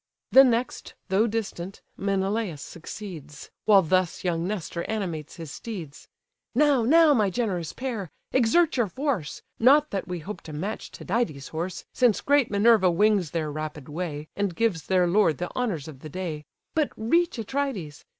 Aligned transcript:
The 0.31 0.43
next, 0.43 0.95
though 1.09 1.27
distant, 1.27 1.83
Menelaus 1.95 2.59
succeeds; 2.63 3.51
While 3.65 3.83
thus 3.83 4.23
young 4.23 4.47
Nestor 4.47 4.83
animates 4.89 5.35
his 5.35 5.51
steeds: 5.51 6.07
"Now, 6.55 6.81
now, 6.81 7.13
my 7.13 7.29
generous 7.29 7.71
pair, 7.71 8.09
exert 8.31 8.77
your 8.77 8.87
force; 8.87 9.43
Not 9.59 9.91
that 9.91 10.07
we 10.07 10.17
hope 10.17 10.41
to 10.45 10.53
match 10.53 10.89
Tydides' 10.91 11.49
horse, 11.49 11.85
Since 11.93 12.21
great 12.21 12.49
Minerva 12.49 12.89
wings 12.89 13.29
their 13.29 13.51
rapid 13.51 13.87
way, 13.87 14.27
And 14.35 14.55
gives 14.55 14.87
their 14.87 15.05
lord 15.05 15.37
the 15.37 15.55
honours 15.55 15.87
of 15.87 15.99
the 15.99 16.09
day; 16.09 16.45
But 16.73 16.89
reach 16.97 17.37
Atrides! 17.37 18.03